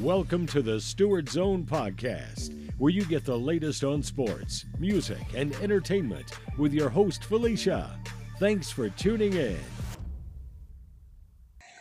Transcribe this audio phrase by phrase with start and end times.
[0.00, 5.54] Welcome to the Stewart Zone Podcast, where you get the latest on sports, music, and
[5.56, 7.90] entertainment with your host, Felicia.
[8.38, 9.58] Thanks for tuning in.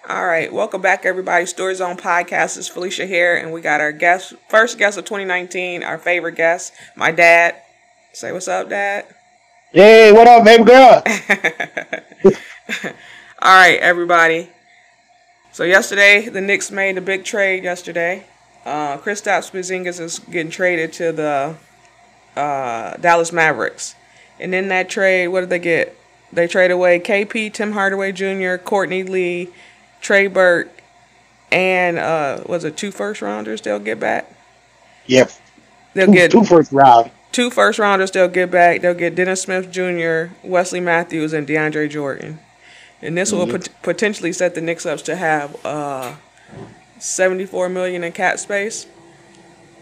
[0.09, 1.45] All right, welcome back, everybody.
[1.45, 5.81] Stewart Zone Podcast is Felicia here, and we got our guest, first guest of 2019,
[5.81, 7.55] our favorite guest, my dad.
[8.11, 9.05] Say what's up, Dad.
[9.71, 11.01] Hey, what up, baby girl?
[13.41, 14.49] All right, everybody.
[15.51, 17.63] So yesterday, the Knicks made a big trade.
[17.63, 18.25] Yesterday,
[18.65, 21.55] uh, Kristaps Porzingis is getting traded to the
[22.39, 23.95] uh, Dallas Mavericks,
[24.39, 25.97] and in that trade, what did they get?
[26.31, 29.49] They trade away KP, Tim Hardaway Jr., Courtney Lee,
[29.99, 30.69] Trey Burke,
[31.51, 33.61] and uh, was it two first rounders?
[33.61, 34.33] They'll get back.
[35.07, 35.31] Yep.
[35.93, 37.11] They'll two, get two first round.
[37.33, 38.11] two first rounders.
[38.11, 38.79] They'll get back.
[38.79, 42.39] They'll get Dennis Smith Jr., Wesley Matthews, and DeAndre Jordan.
[43.01, 46.15] And this will pot- potentially set the Knicks up to have uh,
[46.99, 48.85] 74 million in cap space.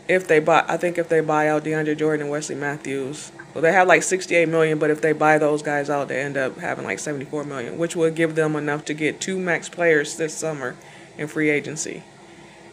[0.08, 3.62] If they buy, I think if they buy out DeAndre Jordan and Wesley Matthews, well,
[3.62, 4.80] they have like 68 million.
[4.80, 7.96] But if they buy those guys out, they end up having like 74 million, which
[7.96, 10.76] would give them enough to get two max players this summer
[11.18, 12.04] in free agency.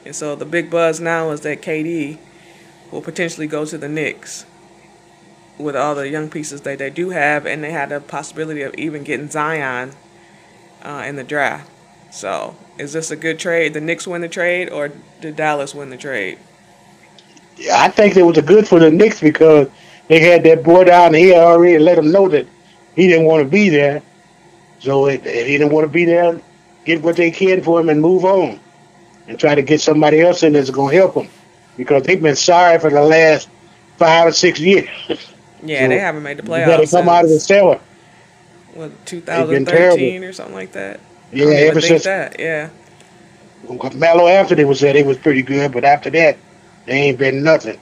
[0.05, 2.19] And so the big buzz now is that KD
[2.93, 4.47] will potentially go to the Knicks
[5.59, 8.75] with all the young pieces that they do have, and they had the possibility of
[8.75, 9.93] even getting Zion
[10.83, 11.71] uh, in the draft.
[12.11, 13.75] So, is this a good trade?
[13.75, 16.39] The Knicks win the trade, or did Dallas win the trade?
[17.57, 19.69] Yeah, I think it was a good for the Knicks because
[20.09, 22.47] they had that boy down here already let him know that
[22.95, 24.03] he didn't want to be there.
[24.79, 26.41] So if, if he didn't want to be there,
[26.85, 28.61] get what they can for him and move on,
[29.27, 31.29] and try to get somebody else in that's going to help him
[31.77, 33.49] because they've been sorry for the last
[33.97, 34.89] five or six years.
[35.63, 37.81] Yeah, So, they haven't made the playoffs come out of the cellar.
[38.77, 41.01] What, 2013 or something like that.
[41.33, 42.39] Yeah, I don't even ever since that.
[42.39, 42.71] Yeah,
[43.95, 46.39] Melo Anthony was there, they was pretty good, but after that,
[46.87, 47.79] they ain't been nothing.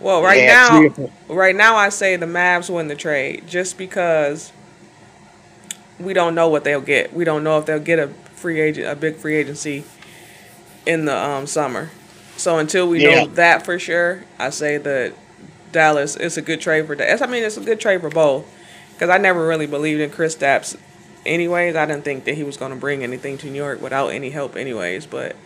[0.00, 0.92] Well, right They now,
[1.28, 4.52] right now, I say the Mavs win the trade just because
[5.98, 7.12] we don't know what they'll get.
[7.12, 9.84] We don't know if they'll get a free agent, a big free agency
[10.86, 11.90] in the um, summer.
[12.36, 13.24] So until we Yeah.
[13.24, 15.14] know that for sure, I say that
[15.72, 17.22] Dallas is a good trade for Dallas.
[17.22, 18.46] I mean, it's a good trade for both
[19.00, 20.76] because I never really believed in Kristaps.
[21.24, 24.08] Anyways, I didn't think that he was going to bring anything to New York without
[24.08, 24.56] any help.
[24.56, 25.36] Anyways, but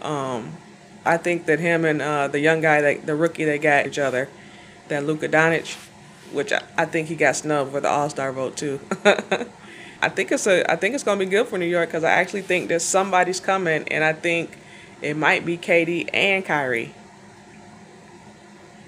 [0.00, 0.52] um,
[1.04, 3.98] I think that him and uh, the young guy, that the rookie, they got each
[3.98, 4.28] other.
[4.86, 5.74] That Luka Doncic,
[6.30, 8.78] which I, I think he got snubbed for the All Star vote too.
[10.00, 12.12] I think it's a I think it's gonna be good for New York because I
[12.12, 14.56] actually think that somebody's coming, and I think
[15.02, 16.94] it might be KD and Kyrie.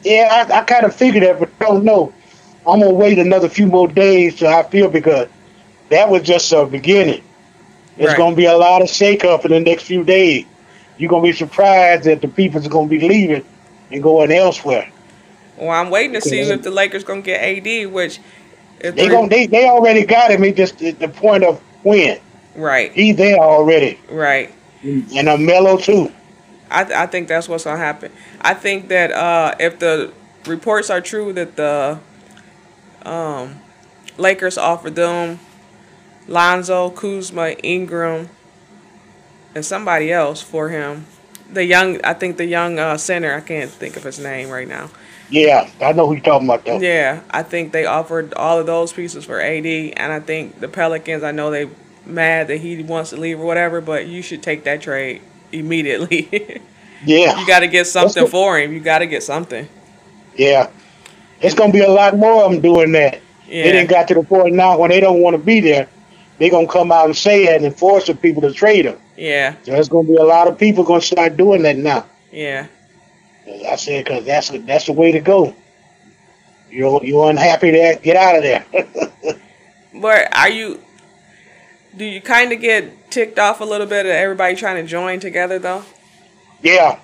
[0.04, 2.12] Yeah, I, I kind of figured that, but don't know.
[2.66, 5.28] I'm gonna wait another few more days till I feel because
[5.88, 7.22] that was just a beginning.
[7.96, 8.16] There's Right.
[8.18, 10.44] gonna be a lot of shakeup in the next few days.
[10.98, 13.44] You're gonna be surprised that the people's gonna be leaving
[13.90, 14.88] and going elsewhere.
[15.56, 18.20] Well, I'm waiting to see if the Lakers gonna get AD, which
[18.80, 20.44] if They the- going they they already got him.
[20.44, 22.18] It's just at the point of when
[22.56, 24.50] right, he's there already, right.
[24.84, 26.10] and a mellow too.
[26.70, 28.10] I, th- I think that's what's gonna happen.
[28.40, 30.10] I think that uh, if the
[30.46, 31.98] reports are true that the
[33.06, 33.60] um,
[34.18, 35.38] Lakers offered them
[36.28, 38.28] Lonzo, Kuzma, Ingram,
[39.54, 41.06] and somebody else for him,
[41.50, 44.68] the young I think the young uh, center I can't think of his name right
[44.68, 44.90] now.
[45.30, 46.80] Yeah, I know who you're talking about though.
[46.80, 50.68] Yeah, I think they offered all of those pieces for AD, and I think the
[50.68, 51.22] Pelicans.
[51.22, 51.68] I know they
[52.04, 56.60] mad that he wants to leave or whatever, but you should take that trade immediately.
[57.04, 58.72] Yeah, You got to get something for him.
[58.72, 59.68] You got to get something.
[60.36, 60.70] yeah.
[61.42, 63.20] It's gonna be a lot more of them doing that.
[63.48, 63.64] Yeah.
[63.64, 65.88] They didn't got to the point now when they don't want to be there,
[66.38, 68.98] they gonna come out and say it and force the people to trade them.
[69.16, 69.54] Yeah.
[69.64, 72.06] So there's gonna be a lot of people gonna start doing that now.
[72.30, 72.66] Yeah.
[73.68, 75.54] I said because that's that's the way to go.
[76.70, 78.64] You're you unhappy there, get out of there.
[79.94, 80.80] But are you?
[81.94, 85.20] Do you kind of get ticked off a little bit of everybody trying to join
[85.20, 85.84] together though?
[86.62, 86.98] yeah,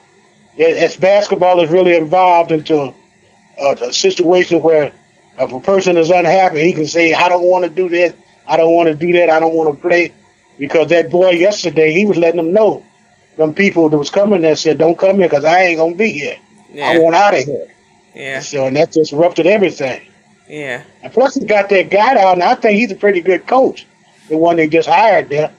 [0.56, 2.94] It- it's basketball is really involved into
[3.60, 4.92] a, a situation where
[5.38, 8.12] if a person is unhappy, he can say, "I don't want to do this.
[8.46, 9.30] I don't want to do that.
[9.30, 10.12] I don't want to play,"
[10.58, 12.84] because that boy yesterday he was letting them know.
[13.36, 16.10] Them people that was coming there said, "Don't come here because I ain't gonna be
[16.12, 16.36] here.
[16.74, 16.98] I Yeah.
[16.98, 17.66] want out of here."
[18.14, 18.40] Yeah.
[18.40, 20.00] So and that disrupted everything.
[20.48, 20.82] Yeah.
[21.02, 22.34] And plus, he got that guy down.
[22.34, 23.86] And I think he's a pretty good coach.
[24.28, 25.50] The one they just hired there.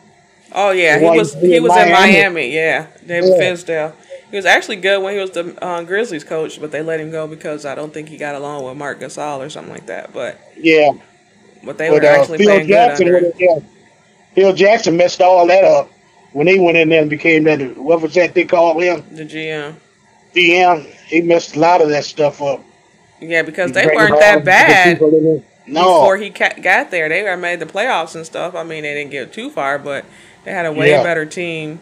[0.54, 0.98] Oh yeah.
[1.00, 2.14] The He was in he was in Miami.
[2.14, 2.50] Miami.
[2.56, 2.88] Yeah.
[3.06, 3.38] David Yeah.
[3.38, 3.94] Finsdale.
[4.32, 7.10] He was actually good when he was the uh, Grizzlies coach, but they let him
[7.12, 10.14] go because I don't think he got along with Marc Gasol or something like that.
[10.14, 10.92] But Yeah,
[11.64, 13.18] but they but were uh, actually Phil playing good Jackson, under.
[13.18, 13.24] him.
[13.26, 13.70] would have- yeah,
[14.36, 15.90] Phil Jackson messed all that up.
[16.34, 19.26] when they went in there and became that what was that they called him The
[19.26, 19.76] GM.
[20.36, 20.86] DM.
[21.08, 22.64] He messed a lot of that stuff up.
[23.20, 25.44] Yeah, because He they weren't that bad people in there.
[25.66, 27.10] No, before he ca- got there.
[27.10, 28.54] They were made the playoffs and stuff.
[28.56, 30.06] I mean, they didn't get too far, but
[30.44, 31.02] they had a way Yeah.
[31.04, 31.80] better team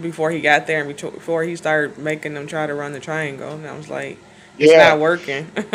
[0.00, 3.52] before he got there and before he started making them try to run the triangle.
[3.52, 4.18] And I was like,
[4.58, 5.50] it's yeah, not working.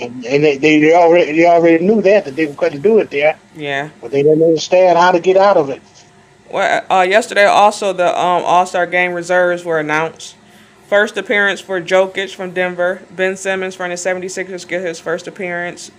[0.00, 3.10] and, and they, they they already they already knew that that they couldn't do it
[3.10, 3.90] there, yeah.
[4.00, 5.82] but they didn't understand how to get out of it.
[6.50, 10.36] Well, uh, yesterday also the um, All Star Game reserves were announced.
[10.88, 13.02] First appearance for Jokic from Denver.
[13.12, 15.92] Ben Simmons from the 76ers get his first appearance.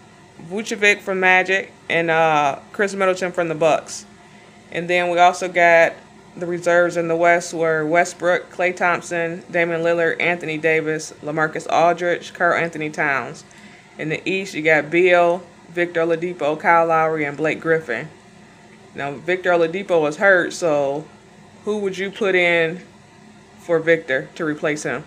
[0.49, 4.05] Vucevic from Magic and uh, Khris Middleton from the Bucks.
[4.71, 5.93] And then we also got
[6.35, 12.33] the reserves in the West were Westbrook, Klay Thompson, Damian Lillard, Anthony Davis, LaMarcus Aldridge,
[12.33, 13.43] Karl-Anthony Towns.
[13.97, 18.09] In the East, you got Beal, Victor Oladipo, Kyle Lowry, and Blake Griffin.
[18.95, 21.05] Now, Victor Oladipo was hurt, so
[21.65, 22.81] who would you put in
[23.59, 25.03] for Victor to replace him?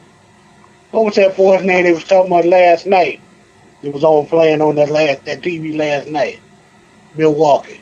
[0.90, 3.20] What was that boy's name they was talking about last night?
[3.82, 6.40] It was on playing on that last that TV last night.
[7.16, 7.80] Milwaukee.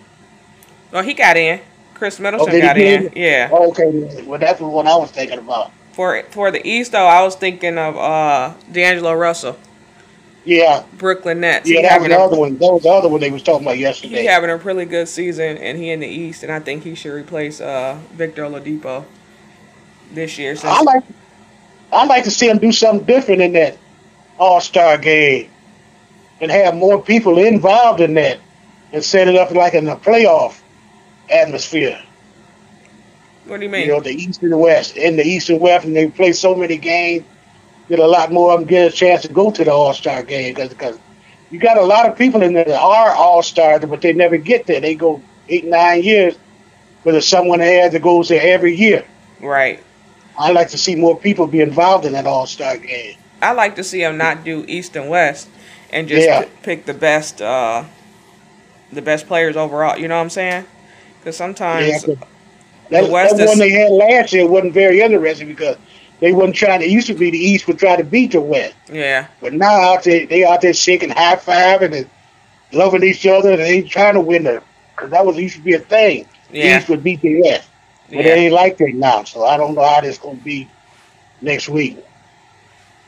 [0.90, 1.60] Well, he got in.
[2.02, 3.12] Khris Middleton he got in.
[3.14, 3.48] Yeah.
[3.52, 5.70] Okay, well that's the one I was thinking about.
[5.92, 9.56] For for the East, though, I was thinking of uh, D'Angelo Russell,
[10.44, 11.70] Yeah, Brooklyn Nets.
[11.70, 12.58] yeah, he that was having the other one.
[12.58, 14.24] That was the other one they was talking about yesterday.
[14.24, 17.12] having a really good season, and he in the East, and I think he should
[17.12, 19.04] replace uh, Victor Oladipo
[20.12, 20.56] this year.
[20.56, 21.04] Since, I like,
[21.92, 23.76] I like to see him do something different in that
[24.40, 25.48] All Star game,
[26.40, 28.40] and have more people involved in that,
[28.92, 30.61] and set it up like in a playoff
[31.30, 32.00] atmosphere.
[33.46, 33.82] what do you mean?
[33.86, 34.96] You know, the East and the West.
[34.96, 37.24] In the East and West, and they play so many games
[37.88, 40.22] that a lot more of them get a chance to go to the All Star
[40.22, 40.98] game because
[41.50, 44.36] you got a lot of people in there that are All Stars, but they never
[44.36, 44.80] get there.
[44.80, 46.34] They go eight, nine years,
[47.04, 49.04] but there's someone there that goes there every year.
[49.40, 49.82] right.
[50.38, 53.16] I like to see more people be involved in that All Star game.
[53.42, 55.48] I like to see them not do East and West,
[55.90, 56.46] and just Yeah.
[56.62, 57.84] pick the best, uh,
[58.90, 59.98] the best players overall.
[59.98, 60.64] You know what I'm saying?
[61.22, 62.16] Because sometimes, Yeah, 'cause
[62.90, 65.76] that, West that is- one they had last year wasn't very interesting because
[66.20, 66.86] they wasn't trying to.
[66.86, 68.74] It used to be the East would try to beat the West.
[68.92, 72.06] yeah, But now out there, they out there shaking high fiving and
[72.72, 74.62] loving each other, and they trying to win the.
[74.96, 76.26] Cause that was used to be a thing.
[76.50, 77.68] The yeah, East would beat the West,
[78.10, 78.34] but yeah.
[78.34, 79.24] ain't like that now.
[79.24, 80.68] So I don't know how this gonna be
[81.40, 81.98] next week.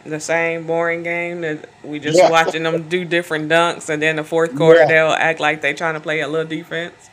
[0.07, 2.31] The same boring game that we just Yeah.
[2.31, 4.87] watching them do different dunks, and then the fourth quarter Yeah.
[4.87, 7.11] they'll act like they trying to play a little defense,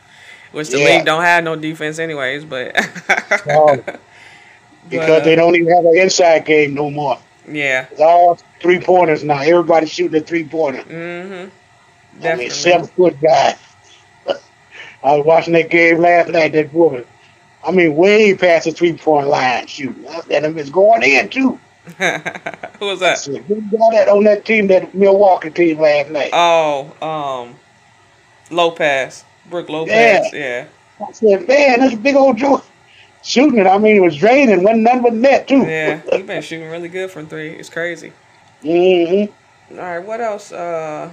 [0.52, 0.84] which the Yeah.
[0.96, 2.44] league don't have no defense anyways.
[2.44, 2.76] But
[3.48, 3.82] Um,
[4.88, 7.18] because But, uh, they don't even have an inside game no more.
[7.50, 9.40] yeah, It's all three pointers now.
[9.40, 10.82] Everybody's shooting a three pointer.
[10.82, 12.26] mm-hmm.
[12.26, 13.56] I mean, seven foot guy.
[15.04, 16.52] I was watching that game last night.
[16.52, 17.04] That woman,
[17.66, 20.06] I mean, way past the three point line shooting.
[20.06, 21.58] I said, "Him is going in too."
[22.78, 23.18] Who was that?
[23.18, 26.30] said, Who got that on that team, that Milwaukee team last night?
[26.32, 27.56] Oh, um,
[28.50, 30.32] Lopez, Brook Lopez.
[30.32, 30.66] Yeah,
[31.00, 32.64] I said, "Man, that's a big old joke."
[33.24, 33.66] Shooting it.
[33.68, 34.64] I mean, it was draining.
[34.64, 35.64] wasn't nothing but net too.
[35.64, 36.00] yeah.
[36.10, 37.50] He been shooting really good from three.
[37.50, 38.12] It's crazy.
[38.62, 39.24] hmm
[39.70, 40.50] All right, what else?
[40.50, 41.12] Uh,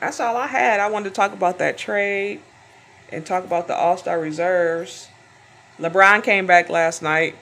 [0.00, 0.80] that's all I had.
[0.80, 2.40] I wanted to talk about that trade
[3.12, 5.08] and talk about the All Star reserves.
[5.78, 7.36] LeBron came back last night.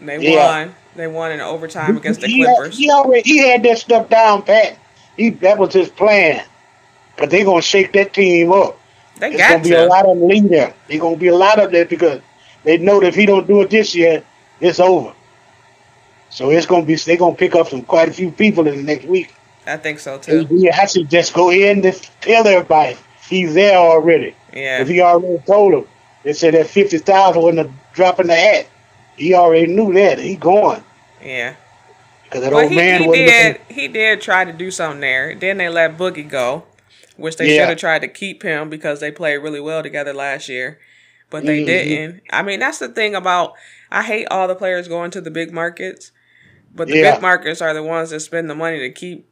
[0.00, 0.46] And they Yeah.
[0.46, 0.74] won.
[0.96, 2.78] They won in overtime against the he, Clippers.
[2.78, 4.76] He already he had that stuff down pat.
[5.16, 6.42] He that was his plan.
[7.16, 8.79] But they're gonna shake that team up.
[9.20, 10.74] They There's got gonna be a lot of them there.
[10.88, 12.20] There's gonna be a lot of that because
[12.64, 14.22] they know that if he don't do it this year,
[14.60, 15.12] it's over.
[16.30, 18.82] So it's gonna be they're gonna pick up some quite a few people in the
[18.82, 19.34] next week.
[19.66, 20.46] I think so too.
[20.50, 22.96] Yeah, I should just go in and tell everybody
[23.28, 24.34] he's there already.
[24.52, 25.84] Yeah, If he already told them,
[26.24, 28.66] they said that fifty thousand wasn't a drop in the hat.
[29.16, 30.18] He already knew that.
[30.18, 30.82] He going
[31.22, 31.54] yeah.
[32.24, 33.56] because that Well, old he, man he did.
[33.58, 35.34] looking- He did try to do something there.
[35.34, 36.64] Then they let Boogie go,
[37.20, 37.60] which they Yeah.
[37.62, 40.78] should have tried to keep him because they played really well together last year,
[41.30, 41.66] but they Mhm.
[41.66, 42.22] didn't.
[42.30, 43.54] I mean, that's the thing about.
[43.90, 46.12] I hate all the players going to the big markets,
[46.74, 47.12] but the Yeah.
[47.14, 49.26] big markets are the ones that spend the money to keep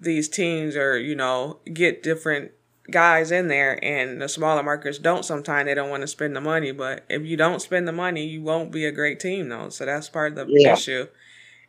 [0.00, 2.52] these teams or you know get different
[2.90, 6.40] guys in there and the smaller markets don't sometimes they don't want to spend the
[6.40, 9.68] money but if you don't spend the money you won't be a great team though
[9.68, 10.72] so that's part of the Yeah.
[10.72, 11.06] issue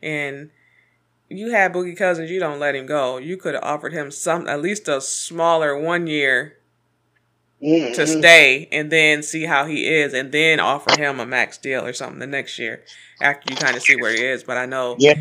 [0.02, 0.50] and
[1.32, 3.18] you had Boogie Cousins, you don't let him go.
[3.18, 6.58] You could have offered him some, at least a smaller one year
[7.62, 7.94] Mhm.
[7.94, 11.86] to stay, and then see how he is, and then offer him a max deal
[11.86, 12.84] or something the next year
[13.22, 14.44] after you kind of see where he is.
[14.44, 15.14] But I know Yeah,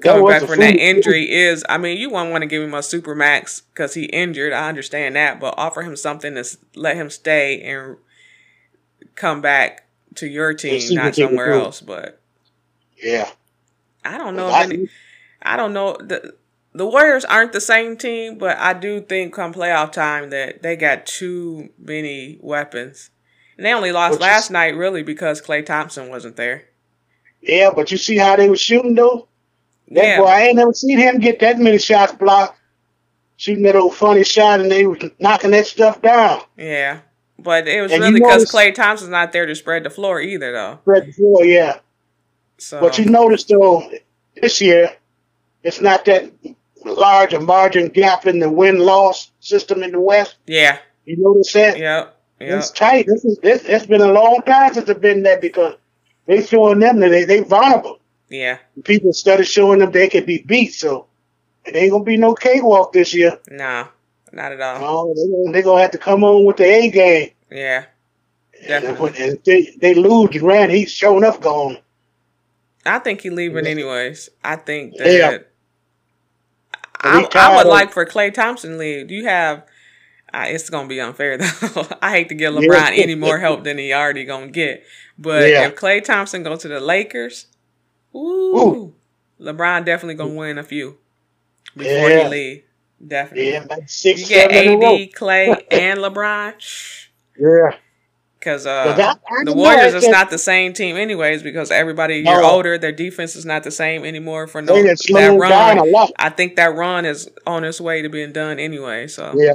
[0.00, 2.82] coming back from that injury is, I mean, you won't want to give him a
[2.82, 4.52] super max because he injured.
[4.52, 7.96] I understand that, but offer him something to let him stay and
[9.14, 11.80] come back to your team, not what they can somewhere else.
[11.80, 12.20] But
[12.96, 13.30] Yeah.
[14.04, 14.88] I don't know if any.
[15.42, 16.34] I don't know the
[16.74, 20.74] the Warriors aren't the same team, but I do think come playoff time that they
[20.76, 23.10] got too many weapons,
[23.56, 26.64] and they only lost is- last night really because Klay Thompson wasn't there.
[27.40, 29.28] Yeah, but you see how they were shooting though?
[29.88, 30.18] That Yeah.
[30.18, 32.58] boy, I ain't never seen him get that many shots blocked.
[33.36, 36.42] Shooting that old funny shot and they was knocking that stuff down.
[36.56, 37.00] Yeah,
[37.38, 40.52] but it was And really because Klay Thompson's not there to spread the floor either,
[40.52, 40.78] though.
[40.82, 41.78] Spread the floor, yeah.
[42.58, 43.90] So But you notice though,
[44.40, 44.92] this year,
[45.62, 46.30] it's not that
[46.84, 50.36] large a margin gap in the win loss system in the West.
[50.46, 51.78] yeah, You notice that?
[51.78, 53.06] yep, yep, It's tight.
[53.06, 53.64] This is this.
[53.64, 55.74] It's been a long time since it's been that because
[56.26, 57.98] they showing them that they they vulnerable.
[58.28, 58.58] yeah.
[58.84, 60.74] People started showing them they could be beat.
[60.74, 61.06] So
[61.64, 63.38] it ain't gonna be no cakewalk this year.
[63.48, 63.86] No,
[64.32, 65.08] not at all.
[65.10, 67.30] Oh, they gonna, gonna have to come on with the A game.
[67.50, 67.84] Yeah,
[68.66, 69.12] definitely.
[69.22, 71.78] and they they lose, Durant he's showing up gone.
[72.84, 74.28] I think he leaving anyways.
[74.42, 75.38] I think that Yeah.
[77.02, 79.08] I, I would like for Klay Thompson to leave.
[79.08, 79.66] Do you have?
[80.34, 81.86] Uh, it's gonna be unfair though.
[82.00, 82.54] I hate to give.
[82.54, 84.84] LeBron any more help than he already gonna get.
[85.18, 85.66] But Yeah.
[85.66, 87.46] if Klay Thompson go to the Lakers,
[88.14, 88.94] ooh,
[89.40, 90.96] LeBron definitely gonna win a few
[91.76, 92.22] before Yeah.
[92.24, 92.62] he leave.
[93.06, 93.50] Definitely.
[93.52, 94.94] Yeah, like six, You get seven in a row.
[94.96, 96.54] AD, Klay, and LeBron.
[97.38, 97.76] Yeah,
[98.42, 101.44] Because uh, I- I the Warriors it's is not the same team, anyways.
[101.44, 102.50] Because everybody you're No.
[102.50, 104.48] older, their defense is not the same anymore.
[104.48, 106.08] For no that slowed down a run.
[106.18, 109.06] I think that run is on its way to being done anyway.
[109.06, 109.54] So Yeah,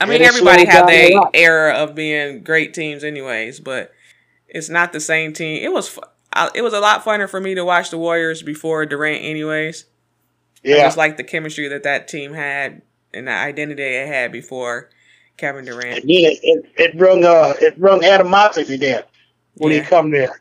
[0.00, 3.60] I mean, everybody had their era of being great teams, anyways.
[3.60, 3.92] But
[4.48, 5.62] it's not the same team.
[5.62, 5.96] It was
[6.32, 9.84] I, it was a lot funner for me to watch the Warriors before Durant, anyways.
[10.64, 10.76] I yeah.
[10.78, 12.82] just like the chemistry that that team had
[13.14, 14.90] and the identity it had before
[15.36, 16.00] Kevin Durant.
[16.00, 19.04] And then it, it, it brung uh it brung animosity there
[19.56, 19.82] when Yeah.
[19.82, 20.40] he come there.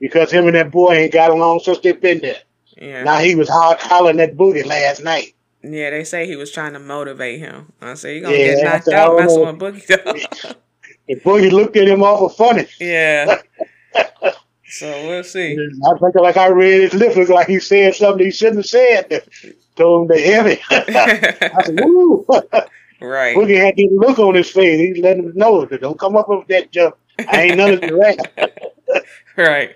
[0.00, 2.38] Because him and that boy ain't got along since they been there.
[2.76, 3.04] Yeah.
[3.04, 5.34] Now he was ho- hollering that booty last night.
[5.62, 7.72] Yeah, they say he was trying to motivate him.
[7.80, 10.56] I say you're gonna Yeah, get knocked out messing with Boogie.
[11.08, 12.66] The booty looked at him awful funny.
[12.80, 13.38] yeah.
[14.68, 15.52] So we'll see.
[15.84, 18.66] I think like I read his lips looked like he said something he shouldn't have
[18.66, 19.22] said.
[19.76, 20.60] Told him to heavy.
[20.70, 22.26] I said, woo.
[23.02, 23.36] Right.
[23.36, 24.78] Boogie had this look on his face.
[24.78, 26.96] He let him know that don't come up with that jump.
[27.18, 28.50] I ain't none of the rap.
[29.34, 29.74] Right.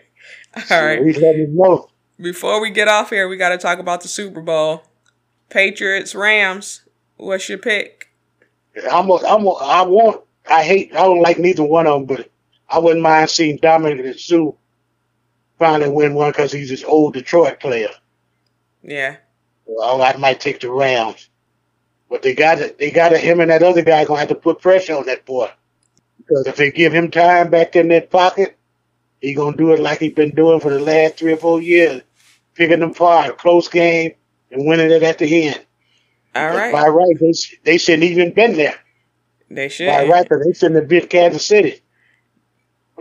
[0.70, 1.02] All right.
[1.02, 1.88] He's letting him know.
[2.20, 4.82] Before we get off here, we got to talk about the Super Bowl.
[5.48, 6.82] Patriots, Rams.
[7.16, 8.12] What's your pick?
[8.90, 12.16] I'm, a, I'm, a, I want, I hate, I don't like neither one of them,
[12.16, 12.30] but
[12.68, 14.52] I wouldn't mind seeing Ndamukong Suh
[15.58, 17.88] finally win one because he's this old Detroit player.
[18.82, 19.16] Yeah.
[19.64, 21.30] Well, I might take the Rams,
[22.08, 22.78] but they got.
[22.78, 23.16] They got.
[23.16, 25.50] Him and that other guy gonna have to put pressure on that boy
[26.26, 28.58] because if they give him time back in that pocket,
[29.20, 32.02] he gonna do it like he's been doing for the last three or four years,
[32.54, 34.12] picking them apart, close game,
[34.50, 35.64] and winning it at the end.
[36.34, 36.72] All right.
[36.72, 37.32] By right, they,
[37.64, 38.78] they shouldn't even been there.
[39.50, 39.86] They should.
[39.86, 41.80] By right, they shouldn't have beat Kansas City.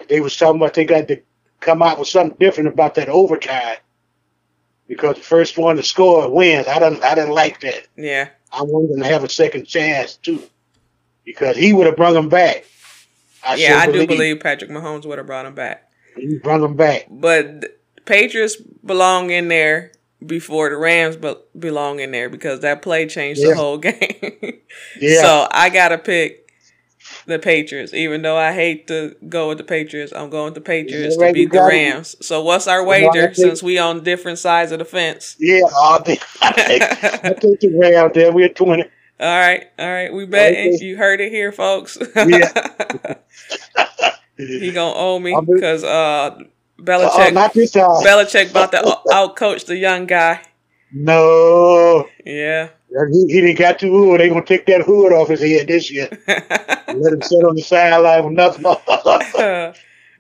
[0.08, 1.22] They was talking about they got to
[1.60, 3.78] come out with something different about that overtime.
[4.88, 6.68] Because the first one to score wins.
[6.68, 7.88] I don't I didn't like that.
[7.98, 8.30] Yeah.
[8.56, 10.42] I wanted him to have a second chance too.
[11.26, 12.66] Because he would have brought him back.
[13.44, 15.90] I yeah, I do believe Patrick Mahomes would have brought him back.
[16.16, 17.08] he brought him back.
[17.10, 17.74] But the
[18.06, 19.92] Patriots belong in there
[20.26, 23.50] before the Rams be- belong in there because that play changed Yeah.
[23.50, 24.60] the whole game.
[25.00, 25.22] Yeah.
[25.22, 26.45] So I gotta pick
[27.28, 30.14] the Patriots, even though I hate to go with the Patriots.
[30.14, 31.62] I'm going with the Patriots Yeah, to beat the.
[31.62, 32.16] Rams.
[32.26, 35.36] So what's our wager since we on different sides of the fence?
[35.40, 38.32] Yeah, I think I take, I take the way out there.
[38.32, 38.84] We're twenty.
[39.20, 40.82] All right, all right, we bet.
[40.82, 41.98] You heard it here, folks.
[42.16, 43.16] Yeah.
[44.38, 48.04] he gonna owe me because uh, Oh, Belichick not this time.
[48.04, 50.42] Belichick about to out coach the young guy.
[50.92, 52.08] no.
[52.26, 52.70] Yeah.
[53.12, 54.20] He, he didn't got too hood.
[54.20, 56.08] They gonna take that hood off his head this year.
[56.28, 58.64] Let him sit on the sideline with nothing.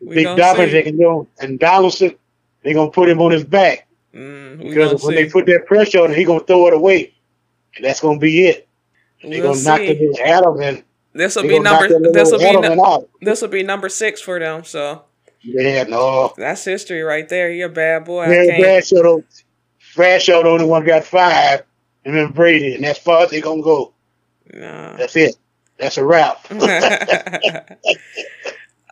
[0.09, 0.89] Big Dobbins, they see.
[0.89, 2.15] can do, and Donaldson,
[2.63, 6.09] they gonna put him on his back Mm, because when they put that pressure on
[6.11, 7.13] him, he gonna throw it away,
[7.75, 8.67] and that's gonna be it.
[9.21, 9.93] They We'll gonna knock see.
[9.93, 11.87] the little Adam This will be number.
[12.11, 12.79] This will be.
[12.81, 13.09] Out.
[13.21, 14.63] This will be number six for them.
[14.63, 15.01] So
[15.41, 16.33] Yeah, no.
[16.37, 17.51] that's history right there.
[17.51, 18.25] He a bad boy.
[18.25, 18.61] Can't.
[18.61, 19.19] Bradshaw,
[19.95, 21.63] Bradshaw the only one got five,
[22.05, 23.93] and then Brady, and that's far as they gonna go.
[24.53, 24.95] No.
[24.97, 25.35] That's it.
[25.77, 26.45] That's a wrap.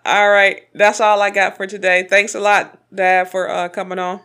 [0.06, 2.06] all right, that's all I got for today.
[2.10, 4.20] Thanks a lot, Dad, for uh, coming on.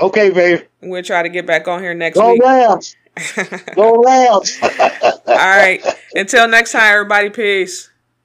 [0.00, 0.62] okay, babe.
[0.80, 2.42] We'll try to get back on here next Go week.
[3.74, 4.58] Go Rams.
[4.62, 5.82] all right.
[6.14, 7.30] Until next time, everybody.
[7.30, 7.90] Peace.